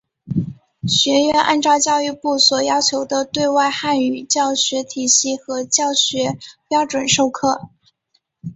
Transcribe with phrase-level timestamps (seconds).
[0.87, 6.39] 学院按照教育部所要求的对外汉语教学体系和教学
[6.69, 7.69] 标准授课。